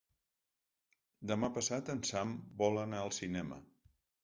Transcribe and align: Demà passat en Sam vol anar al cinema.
Demà 1.33 1.51
passat 1.59 1.93
en 1.95 2.03
Sam 2.11 2.33
vol 2.65 2.83
anar 2.87 3.05
al 3.05 3.15
cinema. 3.21 3.63